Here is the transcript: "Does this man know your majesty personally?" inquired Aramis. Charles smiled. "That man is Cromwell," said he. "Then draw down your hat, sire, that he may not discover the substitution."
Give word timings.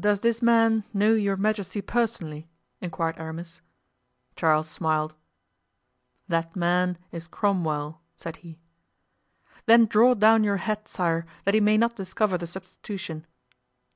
"Does 0.00 0.20
this 0.20 0.40
man 0.40 0.84
know 0.94 1.12
your 1.14 1.36
majesty 1.36 1.80
personally?" 1.82 2.48
inquired 2.80 3.18
Aramis. 3.18 3.60
Charles 4.36 4.68
smiled. 4.70 5.16
"That 6.28 6.54
man 6.54 6.98
is 7.10 7.26
Cromwell," 7.26 8.00
said 8.14 8.36
he. 8.46 8.60
"Then 9.66 9.86
draw 9.86 10.14
down 10.14 10.44
your 10.44 10.58
hat, 10.58 10.86
sire, 10.86 11.26
that 11.46 11.54
he 11.54 11.60
may 11.60 11.76
not 11.76 11.96
discover 11.96 12.38
the 12.38 12.46
substitution." 12.46 13.26